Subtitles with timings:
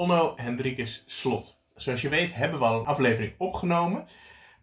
[0.00, 1.62] Onno Hendrikus Slot.
[1.74, 4.08] Zoals je weet hebben we al een aflevering opgenomen.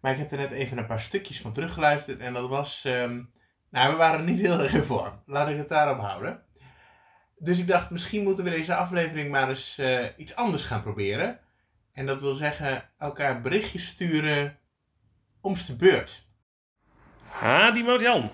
[0.00, 2.20] Maar ik heb er net even een paar stukjes van teruggeluisterd.
[2.20, 2.84] En dat was.
[2.84, 3.22] ehm,
[3.70, 5.22] nou, we waren niet heel erg in vorm.
[5.26, 6.42] Laat ik het daarop houden.
[7.36, 11.38] Dus ik dacht, misschien moeten we deze aflevering maar eens eh, iets anders gaan proberen.
[11.92, 14.58] En dat wil zeggen, elkaar berichtjes sturen
[15.40, 16.26] om's de beurt.
[17.28, 18.30] Ha, die Jan.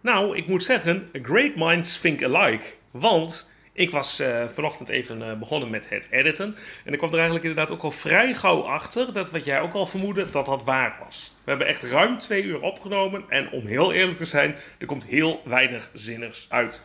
[0.00, 2.74] Nou, ik moet zeggen, great minds think alike.
[2.90, 6.56] Want ik was eh, vanochtend even eh, begonnen met het editen.
[6.84, 9.74] En ik kwam er eigenlijk inderdaad ook al vrij gauw achter dat wat jij ook
[9.74, 11.34] al vermoedde, dat dat waar was.
[11.44, 13.24] We hebben echt ruim twee uur opgenomen.
[13.28, 16.84] En om heel eerlijk te zijn, er komt heel weinig zinnigs uit.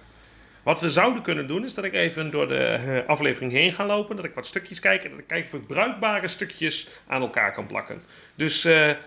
[0.63, 3.85] Wat we zouden kunnen doen, is dat ik even door de eh, aflevering heen ga
[3.85, 4.15] lopen.
[4.15, 7.53] Dat ik wat stukjes kijk en dat ik kijk of ik bruikbare stukjes aan elkaar
[7.53, 8.03] kan plakken.
[8.35, 8.63] Dus,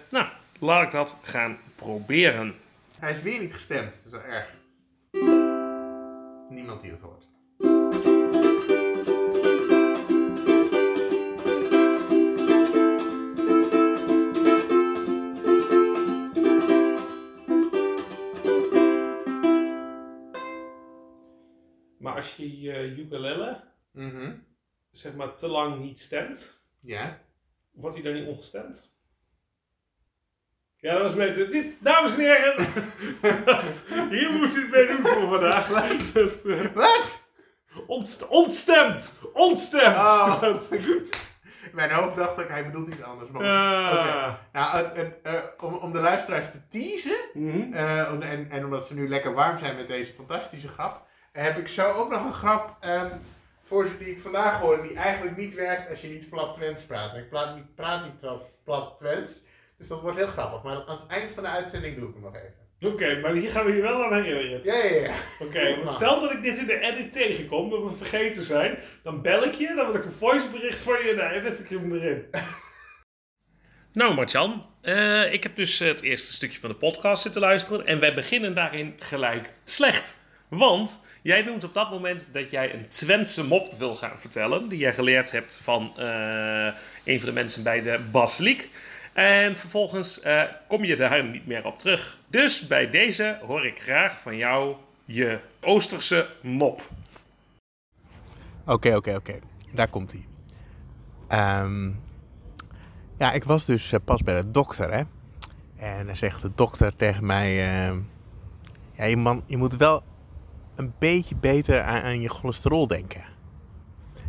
[0.09, 0.27] nou,
[0.60, 2.55] laat ik dat gaan proberen.
[2.99, 3.91] Hij is weer niet gestemd.
[3.91, 4.55] Dat is wel erg.
[6.49, 7.32] Niemand die het hoort.
[22.43, 24.32] Je je ukulele, Mhm.
[24.90, 27.18] zeg maar, te lang niet stemt, Ja.
[27.73, 28.90] wordt hij dan niet ongestemd?
[30.76, 31.34] Ja, dat was mee.
[31.49, 32.66] Dit, dames en heren,
[34.18, 35.68] hier moest ik het mee doen voor vandaag.
[36.74, 37.21] Wat?
[37.87, 39.18] Ontst ontstemd!
[39.32, 39.96] Ontstemd!
[39.96, 40.43] Oh.
[41.73, 43.30] Mijn hoofd dacht ik, hij bedoelt iets anders.
[43.30, 44.34] Maar Ah.
[44.52, 47.73] Nou, eh, eh, eh, om, om de luisteraars te teasen, Mhm.
[47.73, 51.69] eh, en, en omdat ze nu lekker warm zijn met deze fantastische grap, heb ik
[51.69, 53.16] zo ook nog een grap ehm,
[53.63, 56.85] voor ze die ik vandaag hoorde, die eigenlijk niet werkt als je niet plat Twents
[56.85, 57.15] praat.
[57.15, 59.33] En ik praat niet, praat niet wel plat Twents,
[59.79, 60.63] dus dat wordt heel grappig.
[60.63, 62.93] Maar aan het eind van de uitzending doe ik hem nog even.
[62.93, 64.65] Oké, maar hier gaan we je wel aan herinneren.
[64.65, 65.15] Ja, ja, ja.
[65.39, 69.22] Oké, want stel dat ik dit in de edit tegenkom, dat we vergeten zijn, dan
[69.22, 71.94] bel ik je, dan wil ik een voicebericht van je en dan edit ik hem
[71.94, 72.25] erin.
[73.93, 78.01] Nou, Martjan, eh, ik heb dus het eerste stukje van de podcast zitten luisteren en
[78.01, 80.21] wij beginnen daarin gelijk slecht.
[80.49, 84.78] Want jij noemt op dat moment dat jij een Twentse mop wil gaan vertellen, die
[84.78, 86.66] jij geleerd hebt van eh,
[87.05, 88.71] een van de mensen bij de Basiliek.
[89.12, 92.19] En vervolgens eh, kom je daar niet meer op terug.
[92.27, 96.81] Dus bij deze hoor ik graag van jou je Oosterse mop.
[98.66, 99.38] Oké, oké, oké.
[99.72, 100.25] Daar komt hij.
[101.28, 101.91] Ehm,
[103.19, 105.03] ja, ik was dus eh, pas bij de dokter, hè.
[105.77, 107.71] En dan zegt de dokter tegen mij...
[107.71, 107.99] ehm,
[108.93, 110.03] ja, man, je moet wel
[110.82, 113.25] een beetje beter aan, je cholesterol denken.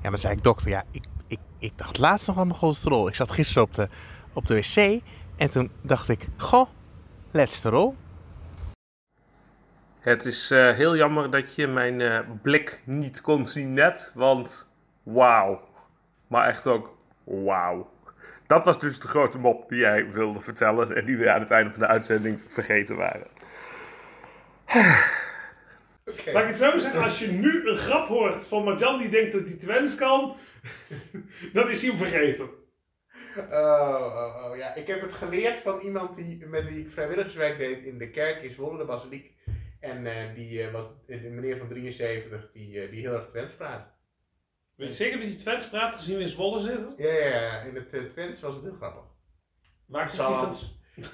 [0.02, 3.08] Ja, dan zei ik, dokter, ja, ik, ik, ik dacht laatst nog aan mijn cholesterol.
[3.08, 3.88] Ik zat gisteren op de,
[4.34, 5.02] op de wc
[5.36, 6.70] en toen dacht ik, goh,
[7.32, 7.96] cholesterol.
[10.00, 14.68] Het is eh, heel jammer dat je mijn eh, blik niet kon zien net, want
[15.04, 15.68] wauw.
[16.28, 17.92] Maar echt ook wauw.
[18.48, 21.52] Dat was dus de grote mop die jij wilde vertellen en die we aan het
[21.52, 23.28] einde van de uitzending vergeten waren.
[26.26, 29.32] Laat ik het zo zeggen, als je nu een grap hoort van Marjan die denkt
[29.32, 30.36] dat hij Twents kan,
[31.54, 32.50] dan is hij hem vergeten.
[33.38, 34.76] Oh, oh, oh, ja.
[34.76, 38.44] Ik heb het geleerd van iemand die, met wie ik vrijwilligerswerk deed in de kerk
[38.44, 39.32] in Zwolle, de basiliek.
[39.80, 43.54] En eh, die eh, was een meneer van 73 die, eh, die heel erg Twents
[43.54, 43.92] praat.
[44.76, 46.94] Weet je zeker dat je Twents praat gezien we in Zwolle zitten?
[46.98, 47.60] Ja, ja, ja.
[47.60, 49.04] In het Twents was het heel grappig.
[49.86, 50.54] Waar zit hij van?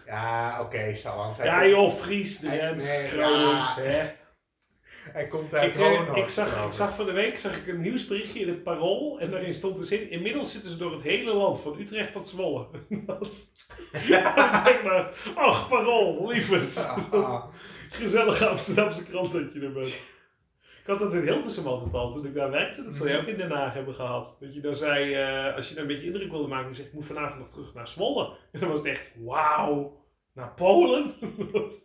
[0.05, 1.37] Ja, oké, Salans.
[1.37, 4.11] Hij Ja joh, Fries, Drents, nee, Gronings, hè.
[5.13, 8.39] Hij komt uit Ik, ik, zag, ik zag van de week zag ik een nieuwsberichtje
[8.39, 11.59] in het Parool en daarin stond de zin, inmiddels zitten ze door het hele land,
[11.59, 12.67] van Utrecht tot Zwolle.
[13.05, 13.47] Dat-
[14.07, 16.77] Ja, ik dacht, ach Parool, lieverd.
[16.77, 17.45] Ah, ah.
[17.91, 19.87] Gezellige Amsterdamse krant dat je er bent.
[20.81, 22.83] Ik had dat in Hilversum altijd al, toen ik daar werkte.
[22.83, 24.37] Dat zal je ook in Den Haag hebben gehad.
[24.39, 26.87] Dat je dan zei, eh, als je dan een beetje indruk wilde maken, je zegt,
[26.87, 28.29] ik moet vanavond nog terug naar Zwolle.
[28.51, 29.97] En dan was het echt, wauw,
[30.33, 31.13] naar Polen?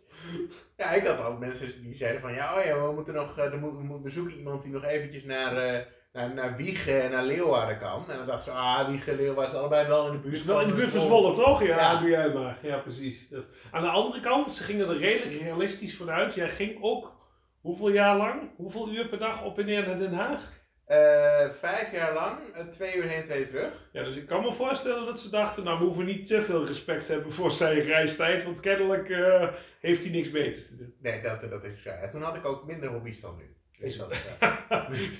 [0.77, 3.45] Ja, ik had ook mensen die zeiden van, ja, oh ja, we moeten nog, eh,
[3.53, 7.11] er moet, we moeten bezoeken iemand die nog eventjes naar, eh naar, naar Wiegen en
[7.11, 8.03] naar Leeuwarden kan.
[8.09, 10.43] En dan dacht ze, ah, Wiegen en Leeuwarden is allebei wel in de buurt Dus
[10.45, 11.63] wel in de buurt van Zwolle, toch?
[11.63, 11.99] Ja, Ja.
[11.99, 12.59] doe jij maar.
[12.61, 13.29] Ja, precies.
[13.29, 16.33] Dat- Aan de andere kant, ze gingen er redelijk realistisch vanuit.
[16.33, 17.13] Jij ging ook,
[17.61, 20.63] hoeveel jaar lang, hoeveel uur per dag op en neer naar Den Haag?
[20.85, 23.71] Eh, vijf jaar lang, eh, twee uur heen, twee terug.
[23.91, 26.65] Ja, dus ik kan me voorstellen dat ze dachten, nou, we hoeven niet te veel
[26.65, 29.47] respect te hebben voor zijn reistijd, want kennelijk eh,
[29.79, 30.93] heeft hij niks beters te doen.
[31.01, 31.89] Nee, dat, dat is zo.
[31.89, 33.55] Ja, toen had ik ook minder hobby's dan nu.
[33.85, 34.49] Is dat wel.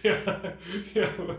[0.01, 0.17] ja,
[0.93, 1.35] ja, maar,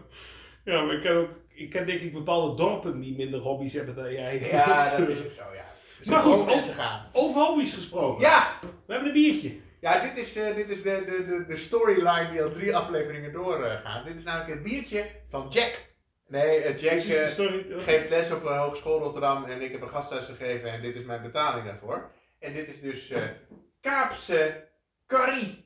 [0.65, 3.95] ja, maar ik ken ook, ik ken denk ik bepaalde dorpen die minder hobby's hebben
[3.95, 4.49] dan jij.
[4.51, 5.65] Ja, dat is ook zo, ja.
[5.99, 7.07] Dus Maar goed, gaan.
[7.13, 8.23] Over hobby's gesproken.
[8.23, 8.59] Ja!
[8.61, 9.65] We hebben een biertje.
[9.87, 13.33] Ja, dit is, eh, dit is de, de, de, de storyline die al drie afleveringen
[13.33, 14.07] doorgaat.
[14.07, 15.87] dit is namelijk het biertje van Jack.
[16.29, 17.67] Nee, eh, Jack eh, story.
[17.83, 21.23] geeft les op Hogeschool Rotterdam en ik heb een gastles gegeven en dit is mijn
[21.23, 22.11] betaling daarvoor.
[22.39, 23.13] En dit is dus
[23.81, 24.69] Kaapse
[25.07, 25.65] curry.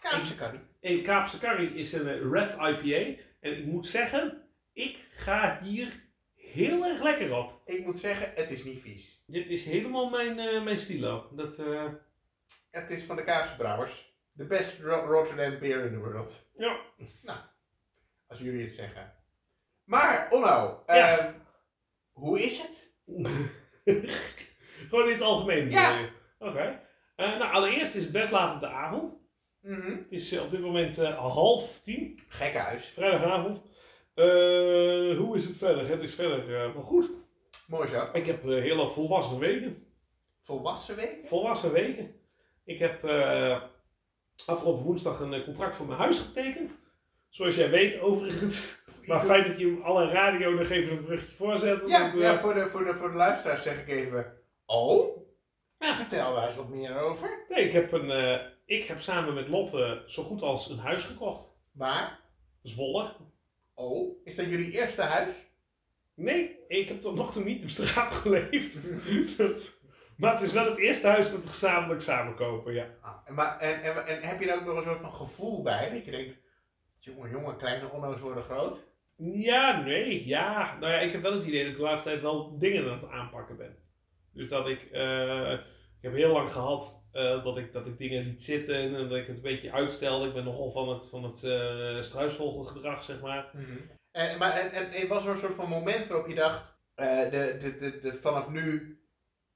[0.00, 0.60] Kaapse curry.
[0.80, 3.20] Een Kaapse Curry is een Red IPA.
[3.40, 4.42] En ik moet zeggen,
[4.72, 5.92] ik ga hier
[6.34, 7.60] heel erg lekker op.
[7.64, 9.24] Ik moet zeggen, het is niet vies.
[9.26, 11.28] Dit is helemaal mijn, mijn stilo.
[11.32, 11.58] Dat,
[12.70, 14.14] Het is van de Kaapse Brouwers.
[14.36, 16.48] The best Ro- Rotterdam beer in the world.
[16.56, 16.80] ja.
[18.26, 19.12] Als jullie het zeggen.
[19.84, 21.18] Maar, Onno, Ja.
[21.18, 21.32] ehm,
[22.12, 22.94] hoe is het?
[24.88, 25.70] Gewoon in het algemeen.
[25.70, 25.98] Ja.
[26.38, 26.80] Oké.
[27.16, 29.20] Eh, nou, allereerst is het best laat op de avond.
[29.60, 29.90] Mhm.
[29.90, 32.84] Het is eh, op dit moment eh, half tien, Gekke huis.
[32.86, 33.70] vrijdagavond.
[35.18, 35.88] Hoe is het verder?
[35.88, 37.10] Het is verder wel goed.
[37.66, 38.08] Mooi zo.
[38.12, 39.86] Ik heb hele volwassen weken.
[40.40, 41.26] Volwassen week.
[41.26, 42.14] Volwassen weken.
[42.64, 43.62] Ik heb eh,
[44.46, 46.78] afgelopen woensdag een eh, contract voor mijn huis getekend.
[47.28, 48.82] Zoals jij weet, overigens.
[49.06, 51.88] Maar fijn dat je alle radio nog even een bruggetje voorzet.
[51.88, 54.32] Ja, want, eh, ja voor, de, voor, de, voor de luisteraars zeg ik even.
[54.66, 55.16] Oh?
[55.78, 57.44] Nou, vertel daar eens wat meer over.
[57.48, 61.46] Nee, ik heb, een, ik heb samen met Lotte zo goed als een huis gekocht.
[61.72, 62.20] Waar?
[62.62, 63.12] Zwolle.
[63.74, 64.26] Oh?
[64.26, 65.34] Is dat jullie eerste huis?
[66.14, 68.82] Nee, ik heb tot nog toe niet op straat geleefd.
[69.38, 69.80] Dat-
[70.22, 72.86] maar het is wel het eerste huis dat we gezamenlijk samen kopen, ja.
[73.00, 75.62] Ah, en, maar, en, en, en heb je daar ook nog een soort van gevoel
[75.62, 75.90] bij?
[75.90, 76.36] Dat je denkt,
[76.98, 78.90] jongen, jongen, kleine onno's worden groot?
[79.16, 80.76] Ja, nee, ja.
[80.80, 82.98] Nou ja, ik heb wel het idee dat ik de laatste tijd wel dingen aan
[82.98, 83.76] het aanpakken ben.
[84.32, 88.24] Dus dat ik, eh, ik heb heel lang gehad eh, dat, ik, dat ik dingen
[88.24, 90.26] liet zitten en dat ik het een beetje uitstelde.
[90.26, 93.50] Ik ben nogal van het, van het eh, struisvogelgedrag, zeg maar.
[94.12, 97.56] En, maar, en, en, was er een soort van moment waarop je dacht, eh, de,
[97.60, 98.96] de, de, de, vanaf nu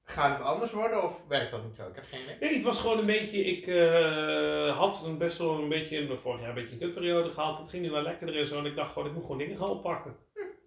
[0.07, 1.03] gaat het anders worden?
[1.03, 1.83] Of werkt dat niet zo?
[1.83, 2.37] Ik heb geen idee.
[2.41, 3.45] Nee, het was gewoon een beetje.
[3.45, 7.31] Ik eh, had een best wel een beetje in vorig jaar een beetje een kutperiode
[7.31, 7.59] gehad.
[7.59, 8.59] Het ging nu wel lekkerder en zo.
[8.59, 10.17] En ik dacht gewoon, ik moet gewoon dingen gaan oppakken.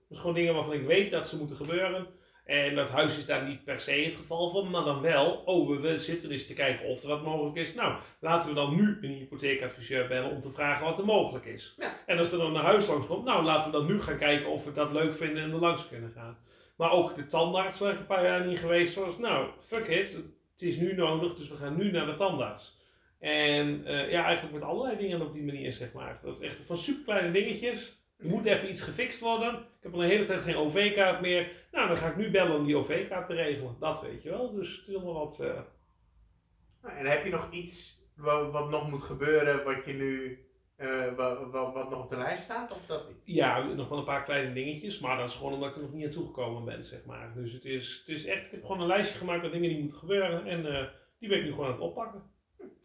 [0.10, 2.08] Dus gewoon dingen waarvan ik weet dat ze moeten gebeuren.
[2.50, 5.42] En dat huis is daar niet per se het geval van, maar dan wel.
[5.46, 7.74] Oh, we willen zitten eens te kijken of er wat mogelijk is.
[7.74, 11.76] Nou, laten we dan nu een hypotheekadviseur bellen om te vragen wat er mogelijk is.
[11.78, 11.92] Ja.
[12.06, 14.50] En als er dan een huis langs komt, nou laten we dan nu gaan kijken
[14.52, 16.38] of we dat leuk vinden en er langs kunnen gaan.
[16.80, 19.18] Maar ook de tandarts waar ik een paar jaar niet geweest was.
[19.18, 20.14] Nou, fuck it.
[20.52, 22.78] Het is nu nodig, dus we gaan nu naar de tandarts.
[23.20, 26.20] En eh, ja, eigenlijk met allerlei dingen op die manier, zeg maar.
[26.24, 28.04] Dat is echt van superkleine dingetjes.
[28.18, 29.54] Er moet even iets gefixt worden.
[29.56, 31.52] Ik heb al een hele tijd geen OV-kaart meer.
[31.72, 33.76] Nou, dan ga ik nu bellen om die OV-kaart te regelen.
[33.80, 34.52] Dat weet je wel.
[34.54, 35.40] Dus het is allemaal wat...
[35.40, 40.40] eh, En heb je nog iets wat, wat nog moet gebeuren, wat je nu,
[40.80, 42.72] eh, wat, wat, wat nog op de lijst staat?
[42.72, 43.18] Of dat niet?
[43.24, 45.94] Ja, nog wel een paar kleine dingetjes, maar dat is gewoon omdat ik er nog
[45.94, 47.32] niet aan toegekomen ben, zeg maar.
[47.36, 49.80] Dus het is, het is echt, ik heb gewoon een lijstje gemaakt met dingen die
[49.80, 50.88] moeten gebeuren en eh,
[51.20, 52.22] die ben ik nu gewoon aan het oppakken.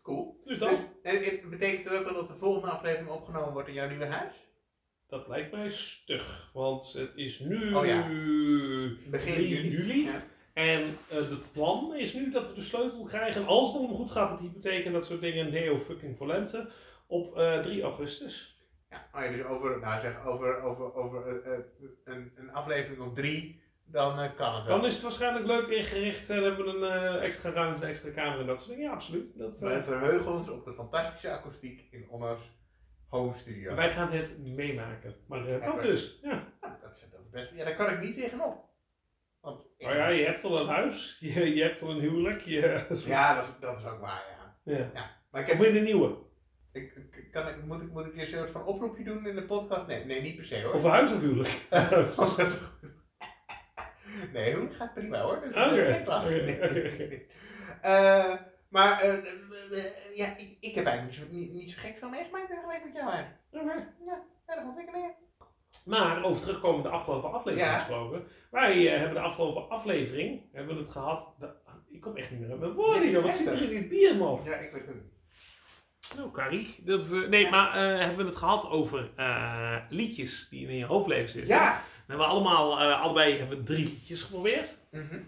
[0.03, 0.41] Cool.
[0.45, 3.75] Dus dat, En, en betekent het ook wel dat de volgende aflevering opgenomen wordt in
[3.75, 4.35] jouw nieuwe huis?
[5.09, 8.03] dat lijkt mij stug, want het is nu Oh ja.
[8.03, 9.71] 3 Begin juli.
[9.71, 10.05] juli.
[10.05, 10.23] Ja.
[10.55, 14.11] En eh het plan is nu dat we de sleutel krijgen, als het allemaal goed
[14.11, 16.69] gaat met de hypotheek en dat soort dingen, neo fucking volente,
[17.07, 18.53] op eh 3 augustus.
[18.91, 21.61] Ja, oh ja, dus over, nou zeg, over, over, over eh, eh,
[22.05, 24.77] een, een aflevering of drie, dan kan het wel.
[24.77, 28.47] Dan is het waarschijnlijk leuk ingericht en hebben we een extra ruimte, extra kamer en
[28.47, 28.85] dat soort dingen.
[28.85, 29.39] Ja, absoluut.
[29.39, 32.41] Dat, Wij verheugen ons op de fantastische akoestiek in Onno's
[33.09, 33.75] home studio.
[33.75, 35.15] Wij gaan het meemaken.
[35.29, 36.19] Maar Ja, dat maar- dus.
[36.23, 36.53] Ja.
[36.61, 37.57] Nou, dat is het beste.
[37.57, 38.65] Ja, daar kan ik niet tegenop.
[39.41, 42.41] Want ik- Nou ja, je hebt al een huis, je, je hebt al een huwelijk.
[42.41, 42.61] Je,
[43.07, 44.23] ja, dat, is, dat is ook waar,
[44.65, 44.91] ja.
[44.95, 45.11] ja.
[45.31, 46.17] Maar ik Of heb, in een nieuwe.
[46.75, 49.45] Ik, ik- kan ik, moet, ik, moet ik een soort van oproepje doen in de
[49.45, 49.87] podcast?
[49.87, 50.75] Nee, nee niet per se hoor.
[50.75, 51.67] Of een huis of huwelijk.
[54.33, 55.41] nee, huwelijk gaat prima hoor.
[55.41, 56.65] Dus geen Nee.
[56.65, 57.21] oké.
[57.83, 58.35] Eh,
[58.69, 59.25] maar eh, eh,
[60.15, 62.95] ja, ik, ik heb eigenlijk niet zo, niet, niet zo gek veel meegemaakt vergeleken met
[62.95, 63.41] jou eigenlijk.
[63.53, 63.93] Oké.
[64.47, 65.15] Erg ontwikkelingen.
[65.85, 67.79] Maar over terugkomen de afgelopen aflevering Ja.
[67.79, 68.27] gesproken.
[68.51, 71.35] Wij hebben de afgelopen aflevering, hebben we het gehad.
[71.39, 71.55] de-
[71.91, 73.23] ik kom echt niet meer uit mijn woorden.
[73.23, 74.41] Wat zit er in dit bier, man?
[74.45, 75.13] Ja, ik weet het niet.
[76.17, 76.75] Nou, Carrie.
[76.85, 77.51] Dat, eh, nee, Ja.
[77.51, 81.55] maar eh, hebben we het gehad over eh, liedjes die in je hoofdleven zitten.
[81.57, 81.83] Ja.
[81.97, 84.77] We hebben allemaal, eh, allebei hebben we drie liedjes geprobeerd.
[84.91, 85.19] Mhm.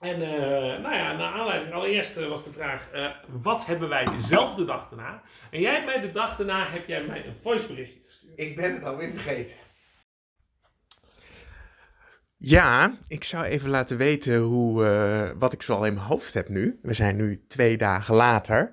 [0.00, 4.54] En eh, nou ja, naar aanleiding, allereerst was de vraag, eh, wat hebben wij zelf
[4.54, 5.22] de dag daarna?
[5.50, 8.40] En jij hebt mij de dag daarna, heb jij mij een voiceberichtje gestuurd.
[8.40, 9.56] Ik ben het alweer vergeten.
[12.38, 16.48] Ja, ik zou even laten weten hoe, eh, wat ik zoal in mijn hoofd heb
[16.48, 16.78] nu.
[16.82, 18.72] We zijn nu twee dagen later.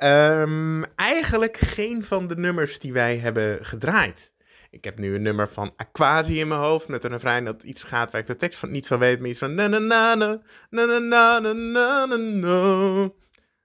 [0.00, 4.34] Ehm, eigenlijk geen van de nummers die wij hebben gedraaid.
[4.70, 7.82] Ik heb nu een nummer van Aquasi in mijn hoofd met een refrein dat iets
[7.84, 10.14] gaat waar ik de tekst van niet van weet, maar iets van na na na
[10.14, 13.10] na na na na na.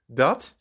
[0.06, 0.56] Dat.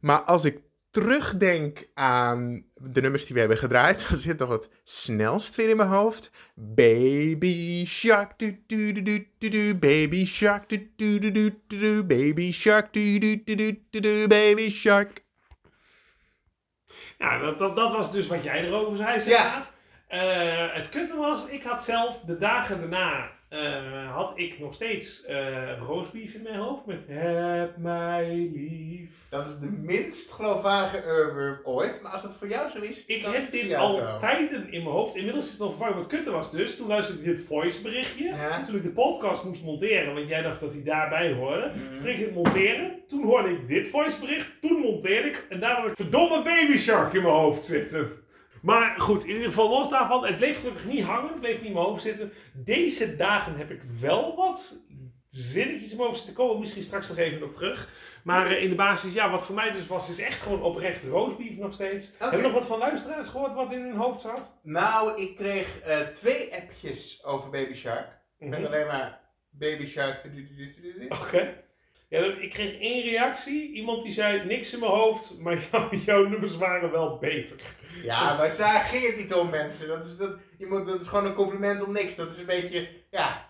[0.00, 4.70] Maar als ik terugdenk aan de nummers die we hebben gedraaid, dan zit toch het
[4.84, 6.30] snelst weer in mijn hoofd.
[6.54, 12.52] Baby shark, du du du du du, baby shark, du du du du du, baby
[12.52, 13.54] shark, du du du
[13.90, 15.26] du du, baby shark.
[17.18, 19.44] Ja, dat, dat, dat was dus wat jij erover zei, zeg Ja.
[19.44, 19.70] maar.
[20.08, 25.24] Eh, het kutte was, ik had zelf de dagen daarna, eh, had ik nog steeds
[25.24, 29.10] eh roastbeef in mijn hoofd met Heb mij lief.
[29.30, 33.22] Dat is de minst geloofwaardige Urban ooit, maar als dat voor jou zo is, Ik
[33.22, 34.18] dan heb is dit al zo.
[34.18, 35.14] tijden in mijn hoofd.
[35.16, 35.96] Inmiddels zit het nog vervangen.
[35.96, 38.24] Wat kutte was dus, toen luisterde ik dit voice berichtje.
[38.24, 38.64] Ja.
[38.64, 41.70] Toen ik de podcast moest monteren, want jij dacht dat hij daarbij hoorde.
[41.72, 42.92] Toen ging ik het monteren.
[43.08, 44.48] Toen hoorde ik dit voice bericht.
[44.60, 45.46] Toen monteerde ik.
[45.48, 48.10] En daar had ik verdomme baby shark in mijn hoofd zitten.
[48.62, 50.24] Maar goed, in ieder geval los daarvan.
[50.26, 51.28] Het bleef gelukkig niet hangen.
[51.30, 52.32] Het bleef niet in mijn hoofd zitten.
[52.52, 54.82] Deze dagen heb ik wel wat
[55.28, 56.44] zinnetjes in mijn hoofd zitten.
[56.44, 57.88] Komen misschien straks nog even op terug.
[58.24, 61.02] Maar eh, in de basis, ja, wat voor mij dus was, is echt gewoon oprecht
[61.02, 62.10] roastbeef nog steeds.
[62.18, 64.58] Heb je nog wat van luisteraars gehoord wat in hun hoofd zat?
[64.62, 68.08] Nou, ik kreeg eh, twee appjes over Baby Shark.
[68.38, 68.66] Met Mhm.
[68.66, 70.22] alleen maar Baby Shark.
[70.22, 71.08] du-
[72.08, 73.72] Ja, ik kreeg één reactie.
[73.72, 77.56] Iemand die zei, niks in mijn hoofd, maar jou- jouw nummers waren wel beter.
[78.02, 79.88] Ja, maar daar ging het niet om, mensen.
[79.88, 82.14] Dat is, dat, je moet, dat is gewoon een compliment om niks.
[82.14, 83.46] Dat is een beetje, ja.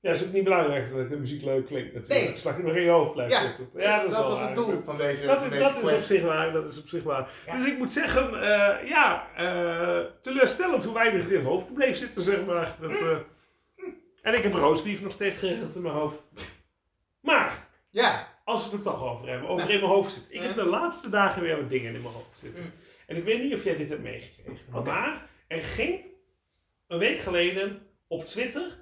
[0.00, 2.20] Ja, is ook niet belangrijk dat de muziek leuk klinkt natuurlijk.
[2.20, 2.28] Nee.
[2.28, 3.68] Dat slag je nog in je hoofd blijft Ja, zitten.
[3.76, 6.22] Ja, dat is was het doel van deze Dat, van deze dat is op zich
[6.22, 7.30] waar, dat is op zich waar.
[7.46, 7.56] Ja.
[7.56, 11.96] Dus ik moet zeggen, eh, ja, eh, teleurstellend hoe weinig het in mijn hoofd bleef
[11.96, 12.76] zitten, zeg maar.
[12.80, 13.16] Dat, eh,
[14.22, 16.22] en ik heb roastbeef nog steeds geregeld in mijn hoofd.
[17.20, 19.72] Maar, Ja, als we het er toch over hebben, over Ja.
[19.74, 20.32] in mijn hoofd zitten.
[20.34, 20.46] Ik Ja.
[20.46, 22.62] heb de laatste dagen weer wat dingen in mijn hoofd zitten.
[22.62, 22.72] Mm.
[23.06, 24.82] En ik weet niet of jij dit hebt meegekregen.
[24.84, 26.00] Maar er ging
[26.86, 28.78] een week geleden op Twitter.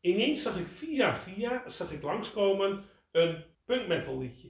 [0.00, 4.48] Ineens zag ik via via zag ik langskomen een punk metal liedje.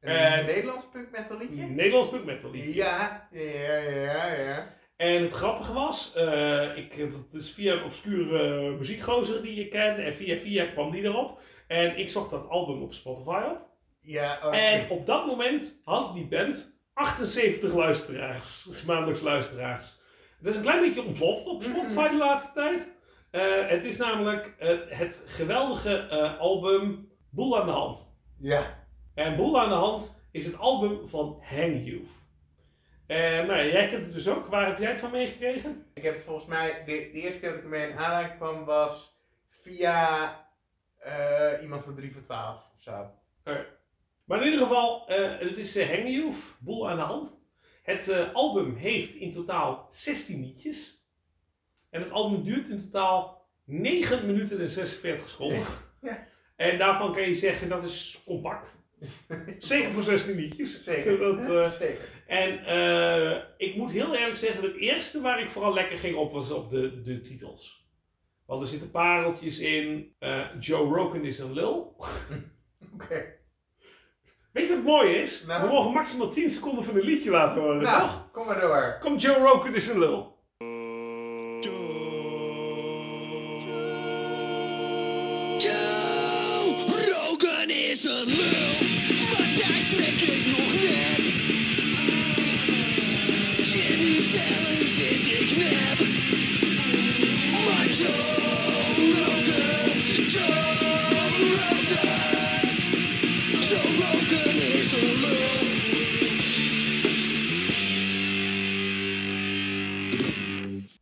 [0.00, 1.62] een Nederlands punk metal liedje.
[1.62, 2.74] Een Nederlands punk metal liedje.
[2.74, 4.74] Ja, ja, ja, ja.
[4.96, 9.98] En het grappige was, eh, ik, dat is via een obscure muziekgozer die je kent.
[9.98, 11.40] En via via kwam die erop.
[11.66, 13.58] En ik zocht dat album op Spotify op.
[14.00, 14.56] Ja, oké.
[14.56, 18.62] En op dat moment had die band 78 luisteraars.
[18.62, 19.98] Dus maandelijks luisteraars.
[20.40, 22.88] Dat is een klein beetje ontploft op Spotify de laatste tijd.
[23.30, 28.12] Eh, het is namelijk het, het geweldige eh, album Boel aan de Hand.
[28.38, 32.10] Ja, En Boel aan de Hand is het album van Hang Youth.
[33.06, 34.46] En nou, jij kent het dus ook.
[34.46, 35.86] Waar heb jij het van meegekregen?
[35.94, 39.18] ik heb volgens mij, de, de eerste keer dat ik ermee in aanraking kwam was
[39.48, 40.43] via
[41.04, 43.10] eh, iemand van 3 voor 12 of zo.
[44.24, 47.42] Maar in ieder geval, eh, het is uh, Hang Youth, Boel aan de Hand.
[47.84, 51.02] Het eh, album heeft in totaal 16 liedjes.
[51.90, 55.62] En het album duurt in totaal 9 minuten en 46 seconden.
[56.00, 56.26] Ja.
[56.56, 58.76] En daarvan kan je zeggen dat is compact.
[59.58, 60.84] Zeker voor 16 liedjes.
[60.84, 61.18] Zeker.
[61.18, 62.08] Dat, eh, Zeker.
[62.26, 66.32] en eh, ik moet heel eerlijk zeggen, het eerste waar ik vooral lekker ging op
[66.32, 67.83] was op de, de titels.
[68.46, 70.14] Want er zitten pareltjes in.
[70.18, 71.96] eh, Joe Rogan is een lul.
[72.94, 73.24] Oké.
[74.52, 75.44] Weet je wat mooi is?
[75.46, 75.62] Nou.
[75.66, 78.28] We mogen maximaal 10 seconden van een liedje laten horen, Nou, toch?
[78.32, 78.98] kom maar door.
[79.00, 80.32] Kom, Joe Rogan is een lul.
[85.58, 86.74] Joe
[87.08, 88.63] Rogan is een lul,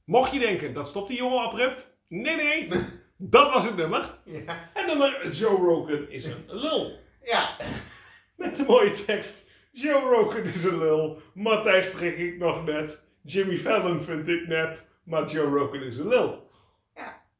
[0.04, 1.96] Mocht je denken, dat stopt die jongen abrupt.
[2.08, 2.68] Nee, nee.
[3.16, 4.18] Dat was het nummer.
[4.24, 4.70] Ja.
[4.72, 6.98] Het nummer Joe Rogan is een lul.
[7.22, 7.56] Ja.
[8.36, 9.50] Met de mooie tekst.
[9.72, 11.20] Joe Rogan is een lul.
[11.34, 13.04] Matthijs trek ik nog net.
[13.22, 14.84] Jimmy Fallon vind ik nep.
[15.04, 16.50] Maar Joe Rogan is een lul.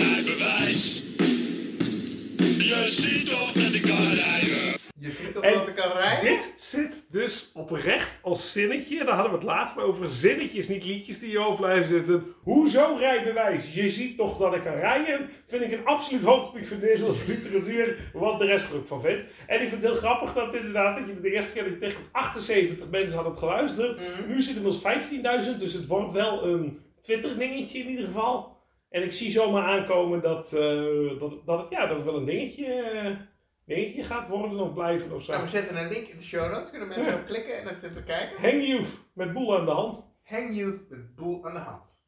[0.00, 1.10] rijbewijs?
[2.62, 4.80] Je ziet toch dat ik kan rijden?
[4.98, 6.30] Je ziet toch En dat ik kan rijden?
[6.30, 9.04] Dit zit dus oprecht als zinnetje.
[9.04, 10.08] Daar hadden we het laatst over.
[10.08, 12.34] Zinnetjes, niet liedjes die in je hoofd blijven zitten.
[12.42, 13.74] Hoezo rijbewijs?
[13.74, 15.30] Je ziet toch dat ik kan rijden?
[15.46, 18.10] Vind ik een absoluut hoogtepunt van Nederlandse literatuur.
[18.12, 19.22] Wat de rest er ook van vindt.
[19.46, 21.78] En ik vind het heel grappig dat inderdaad, dat je de eerste keer dat je
[21.78, 23.98] tegen 78 mensen had het geluisterd.
[24.28, 24.82] Nu zitten we ons
[25.50, 28.51] 15.000, dus het wordt wel een Twitter dingetje in ieder geval.
[28.92, 32.24] En ik zie zomaar aankomen dat, eh, dat, dat, het, ja, dat het wel een
[32.24, 33.10] dingetje, eh,
[33.66, 35.32] dingetje gaat worden of blijven of zo.
[35.32, 36.70] Nou, we zetten een link in de show notes.
[36.70, 37.14] Kunnen mensen Ja.
[37.14, 38.40] op klikken en het bekijken.
[38.42, 40.14] Hang Youth met boel aan de hand.
[40.24, 42.00] Hang Youth met boel aan de hand.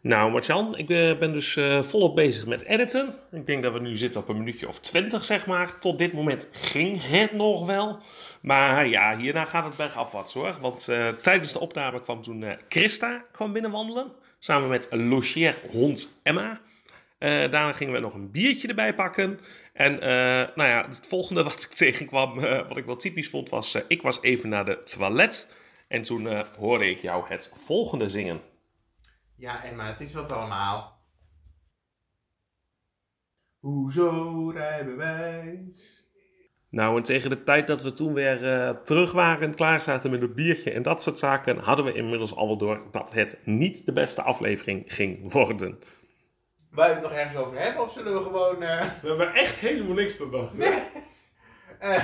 [0.00, 3.14] Nou, Marcel, ik eh, ben dus eh, volop bezig met editen.
[3.32, 5.78] Ik denk dat we nu zitten op een minuutje of twintig, zeg maar.
[5.78, 7.98] Tot dit moment ging het nog wel.
[8.42, 10.56] Maar ja, hierna gaat het bergafwaarts hoor.
[10.60, 14.12] Want eh, tijdens de opname kwam toen eh, Christa kwam binnenwandelen.
[14.38, 16.60] Samen met logeerhond Emma.
[17.18, 19.40] Eh, daarna gingen we nog een biertje erbij pakken.
[19.72, 23.48] En eh, nou ja, het volgende wat ik tegenkwam, eh, wat ik wel typisch vond,
[23.48, 23.74] was...
[23.88, 25.56] ik was even naar de toilet.
[25.88, 28.40] En toen hoorde ik jou het volgende zingen.
[29.36, 30.98] Ja, Emma, het is wat allemaal.
[33.58, 35.97] Hoezo rijbewijs?
[36.70, 40.10] Nou, en tegen de tijd dat we toen weer eh, terug waren en klaar zaten
[40.10, 43.38] met een biertje en dat soort zaken, hadden we inmiddels al wel door dat het
[43.44, 45.78] niet de beste aflevering ging worden.
[46.70, 48.62] Wij het nog ergens over hebben of zullen we gewoon...
[48.62, 50.64] eh, We hebben echt helemaal niks te wachten.
[51.78, 52.02] eh,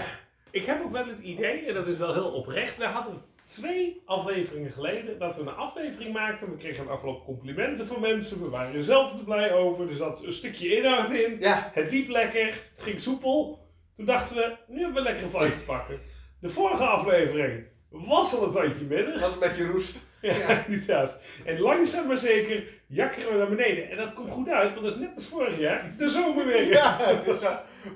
[0.51, 4.03] Ik heb ook wel het idee, en dat is wel heel oprecht, we hadden twee
[4.07, 6.51] afleveringen geleden dat we een aflevering maakten.
[6.51, 9.97] We kregen een afloop complimenten van mensen, we waren er zelf er blij over, er
[9.97, 11.37] zat een stukje inhoud in.
[11.41, 13.63] ja, Het liep lekker, het ging soepel.
[13.97, 15.99] Toen dachten we, nu hebben we lekker een te pakken.
[16.41, 19.13] De vorige aflevering was al een tandje minder.
[19.13, 19.97] dat was een beetje roest.
[20.21, 20.65] Ja, Ja.
[20.69, 21.17] inderdaad.
[21.45, 23.91] En langzaam maar zeker jakkeren we naar beneden.
[23.91, 25.95] En dat komt goed uit, want dat is net als vorig jaar.
[25.99, 26.69] De zomer weer.
[26.69, 27.39] Ja, dus,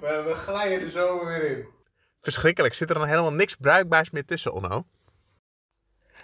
[0.01, 1.67] we, we glijden de zomer weer in.
[2.21, 2.75] Verschrikkelijk.
[2.75, 4.85] Zit er dan helemaal niks bruikbaars meer tussen, Onno?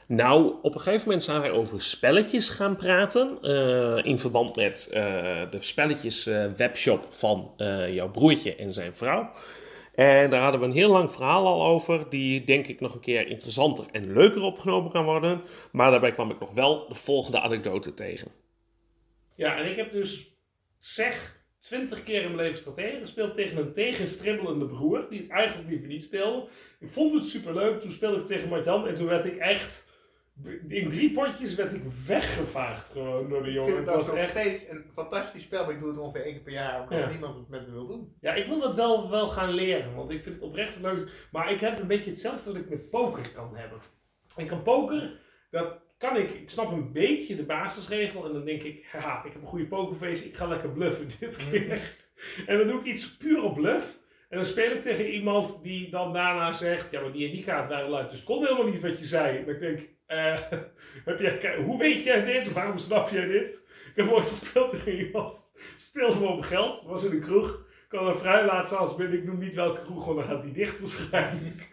[0.07, 3.39] Nou, op een gegeven moment zijn wij over spelletjes gaan praten.
[3.43, 5.03] eh, in verband met eh,
[5.51, 9.31] de spelletjes eh, webshop van eh, jouw broertje en zijn vrouw.
[9.95, 13.01] En daar hadden we een heel lang verhaal al over, die denk ik nog een
[13.01, 15.43] keer interessanter en leuker opgenomen kan worden.
[15.73, 18.31] Maar daarbij kwam ik nog wel de volgende anekdote tegen.
[19.35, 20.37] Ja, en ik heb dus,
[20.79, 25.69] zeg, twintig keer in mijn leven stratege gespeeld tegen een tegenstribbelende broer, die het eigenlijk
[25.69, 26.49] liever niet speelde.
[26.81, 29.87] Ik vond het superleuk, toen speelde ik tegen Marjan en toen werd ik echt,
[30.69, 33.75] in drie potjes werd ik weggevaagd gewoon door de Ik jongen.
[33.75, 34.31] vind Het ook nog echt...
[34.31, 37.09] steeds een fantastisch spel, maar ik doe het ongeveer één keer per jaar, omdat Ja.
[37.09, 38.15] niemand het met me wil doen.
[38.21, 41.09] Ja, ik wil dat wel, wel gaan leren, want ik vind het oprecht het leukste.
[41.33, 43.79] Maar ik heb een beetje hetzelfde wat ik met poker kan hebben.
[44.37, 45.21] Ik kan poker,
[45.51, 49.33] dat kan ik, ik snap een beetje de basisregel en dan denk ik, haha, ik
[49.33, 51.95] heb een goede pokerface, ik ga lekker bluffen dit keer.
[52.47, 53.99] En dan doe ik iets puur op bluff.
[54.29, 57.45] En dan speel ik tegen iemand die dan daarna zegt, ja maar die en die
[57.45, 59.39] kaart waren luid, dus ik kon helemaal niet wat je zei.
[59.39, 60.39] En ik denk, eh,
[61.05, 62.53] heb jij, hoe weet jij dit?
[62.53, 63.63] Waarom snap jij dit?
[63.95, 67.65] Ik heb ooit gespeeld tegen iemand, speelde me op geld, was in een kroeg
[67.95, 69.19] kan er vrij laat zelfs binnen.
[69.19, 71.69] Ik noem niet welke kroeg, want dan gaat die dicht waarschijnlijk.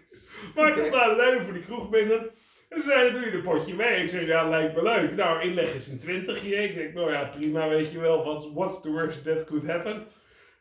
[0.55, 2.29] Maar ik kom daar het einde voor die kroeg binnen.
[2.69, 4.01] En ze zeiden, doe je een potje mee?
[4.01, 5.15] Ik zeg, ja, lijkt me leuk.
[5.15, 6.55] Nou, inleg is een twintigje.
[6.55, 8.23] Ik denk, nou ja, prima, weet je wel.
[8.23, 10.07] What's, what's the worst that could happen?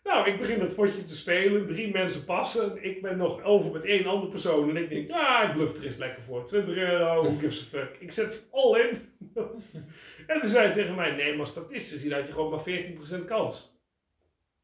[0.02, 1.66] Nou, ik begin dat potje te spelen.
[1.66, 2.84] Drie mensen passen.
[2.84, 4.68] Ik ben nog over met één andere persoon.
[4.70, 6.44] En ik denk, ah, ik bluff er eens lekker voor.
[6.46, 7.96] 20 euro, who gives a fuck.
[7.98, 9.12] Ik zet all in.
[10.26, 13.24] en toen zei hij tegen mij, nee, maar statistisch hier had je gewoon maar 14%
[13.24, 13.78] kans.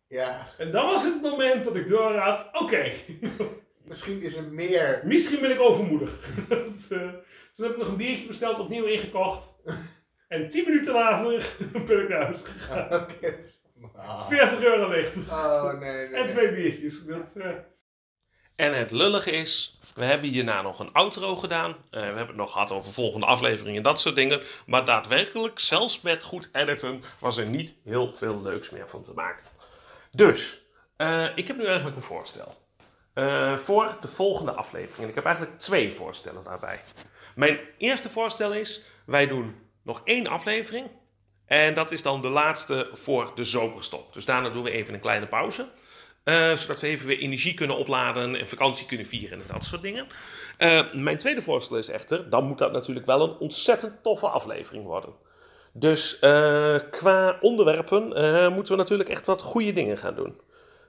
[0.09, 2.93] Ja, En dat was het moment dat ik door had, oké,
[3.89, 5.03] misschien is er meer.
[5.05, 6.21] misschien ben ik overmoedig.
[6.49, 7.09] Dat, eh,
[7.55, 9.55] Toen heb ik nog een biertje besteld, opnieuw ingekocht.
[10.29, 13.01] En 10 minuten later ben ik naar huis gegaan.
[13.03, 13.35] Oké.
[13.99, 14.29] Ah.
[14.29, 15.17] 40 euro licht.
[15.31, 16.21] Oh, nee, nee.
[16.21, 17.05] En twee biertjes.
[17.05, 17.51] Dat, eh.
[18.57, 21.71] En het lullige is, we hebben hierna nog een outro gedaan.
[21.71, 24.41] Eh, we hebben het nog gehad over volgende afleveringen en dat soort dingen.
[24.67, 29.13] Maar daadwerkelijk, zelfs met goed editen, was er niet heel veel leuks meer van te
[29.15, 29.45] maken.
[30.11, 30.63] Dus,
[30.97, 32.55] eh, ik heb nu eigenlijk een voorstel.
[33.13, 35.03] Eh, voor de volgende aflevering.
[35.03, 36.81] En ik heb eigenlijk twee voorstellen daarbij.
[37.35, 40.87] Mijn eerste voorstel is, wij doen nog één aflevering.
[41.47, 44.13] En dat is dan de laatste voor de zomerstop.
[44.13, 45.67] Dus daarna doen we even een kleine pauze.
[46.25, 49.83] eh, zodat we even weer energie kunnen opladen en vakantie kunnen vieren en dat soort
[49.83, 50.07] dingen.
[50.59, 54.85] Eh, mijn tweede voorstel is echter, dan moet dat natuurlijk wel een ontzettend toffe aflevering
[54.85, 55.13] worden.
[55.73, 58.03] Dus eh, qua onderwerpen
[58.53, 60.41] moeten we natuurlijk echt wat goede dingen gaan doen.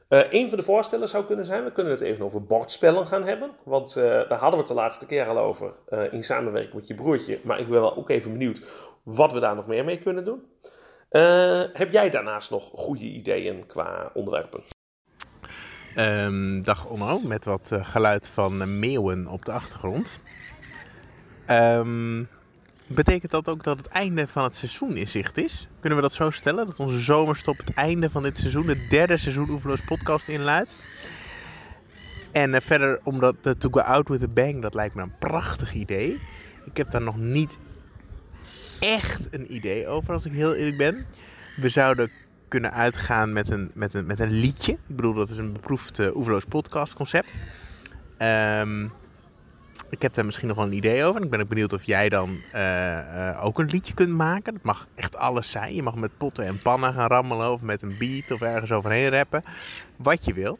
[0.07, 3.23] Eh een van de voorstellen zou kunnen zijn, we kunnen het even over bordspellen gaan
[3.23, 3.51] hebben.
[3.63, 6.87] Want eh, daar hadden we het de laatste keer al over eh, in samenwerking met
[6.87, 7.39] je broertje.
[7.43, 8.61] Maar ik ben wel ook even benieuwd
[9.03, 10.41] wat we daar nog meer mee kunnen doen.
[11.73, 14.61] Heb jij daarnaast nog goede ideeën qua onderwerpen?
[15.95, 20.19] Ehm, dag Onno, met wat geluid van meeuwen op de achtergrond.
[21.45, 22.23] Ehm,
[22.87, 25.67] betekent dat ook dat het einde van het seizoen in zicht is?
[25.79, 26.65] Kunnen we dat zo stellen?
[26.65, 30.75] Dat onze zomerstop het einde van dit seizoen, het derde seizoen Oeverloos podcast inluidt?
[32.31, 35.17] En eh, verder, omdat uh, To Go Out With A Bang, dat lijkt me een
[35.19, 36.19] prachtig idee.
[36.65, 37.57] Ik heb daar nog niet
[38.79, 41.05] echt een idee over, als ik heel eerlijk ben.
[41.55, 42.11] We zouden
[42.47, 44.71] kunnen uitgaan met een, met een, met een liedje.
[44.71, 47.33] Ik bedoel, dat is een beproefd uh, Oeverloos podcast concept.
[48.17, 48.87] Ehm,
[49.89, 51.19] ik heb daar misschien nog wel een idee over.
[51.19, 54.53] En ik ben ook benieuwd of jij dan uh, uh, ook een liedje kunt maken.
[54.53, 55.75] Dat mag echt alles zijn.
[55.75, 57.51] Je mag met potten en pannen gaan rammelen.
[57.51, 59.43] Of met een beat of ergens overheen rappen.
[59.95, 60.59] Wat je wil.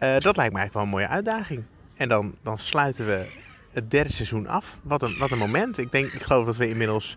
[0.00, 1.62] Uh, dat lijkt me eigenlijk wel een mooie uitdaging.
[1.96, 3.26] En dan, dan sluiten we
[3.72, 4.78] het derde seizoen af.
[4.82, 5.78] Wat een, wat een moment.
[5.78, 7.16] Ik, denk, ik geloof dat we inmiddels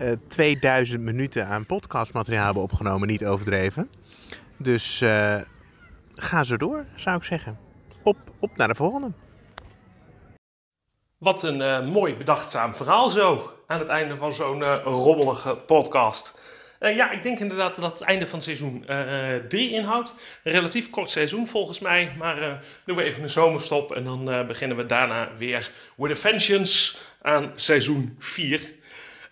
[0.00, 3.08] uh, 2000 minuten aan podcastmateriaal hebben opgenomen.
[3.08, 3.88] Niet overdreven.
[4.56, 4.98] Dus
[6.14, 7.58] ga zo door, zou ik zeggen.
[8.02, 9.10] Op, op naar de volgende.
[11.22, 13.52] Wat een uh, mooi bedachtzaam verhaal zo.
[13.66, 16.38] Aan het einde van zo'n uh, rommelige podcast.
[16.80, 18.84] Uh, ja, ik denk inderdaad dat het einde van seizoen
[19.48, 20.14] 3 inhoudt.
[20.42, 22.12] Relatief kort seizoen volgens mij.
[22.18, 23.92] Maar doen we even een zomerstop.
[23.92, 28.70] En dan beginnen we daarna weer with a vengeance aan seizoen 4.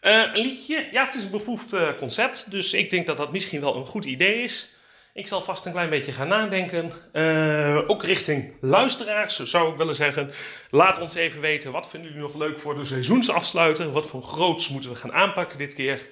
[0.00, 2.50] een liedje, ja, het is een bevoegd concept.
[2.50, 4.74] Dus ik denk dat dat misschien wel een goed idee is.
[5.14, 6.92] Ik zal vast een klein beetje gaan nadenken.
[7.12, 10.33] Uh, ook richting luisteraars zou ik willen zeggen.
[10.70, 13.92] Laat ons even weten, wat vinden jullie nog leuk voor de seizoensafsluiter?
[13.92, 16.07] Wat voor groots moeten we gaan aanpakken dit keer?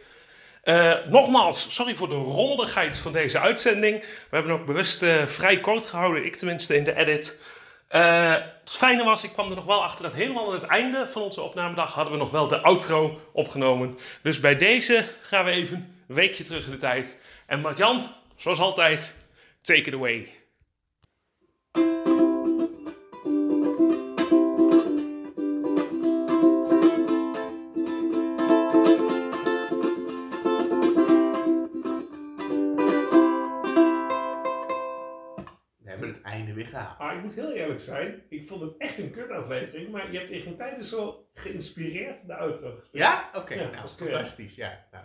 [0.64, 4.00] Uh, nogmaals, sorry voor de rommeligheid van deze uitzending.
[4.00, 7.40] We hebben ook bewust uh, vrij kort gehouden, ik tenminste in de edit.
[7.88, 11.22] het fijne was, ik kwam er nog wel achter dat helemaal aan het einde van
[11.22, 13.98] onze opnamedag hadden we nog wel de outro opgenomen.
[14.22, 17.18] Dus bij deze gaan we even een weekje terug in de tijd.
[17.46, 19.14] En Martjan, Zoals altijd,
[19.60, 20.28] take it away.
[21.72, 21.80] We
[35.84, 36.98] hebben het einde weer gehaald.
[36.98, 40.30] Ah, ik moet heel eerlijk zijn, ik vond het echt een kutaflevering, maar je hebt
[40.30, 42.88] tegen tijden zo geïnspireerd de outro gespeeld.
[42.92, 43.28] Ja?
[43.28, 44.54] Oké, okay, ja, nou, fantastisch.
[44.54, 45.04] Ja, nou,